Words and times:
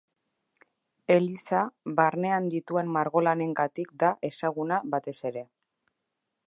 Eliza, 1.15 1.59
barnean 1.99 2.47
dituen 2.55 2.91
margolanengatik 2.97 3.93
da 4.05 4.11
ezaguna 4.31 4.83
batez 4.97 5.19
ere. 5.31 5.47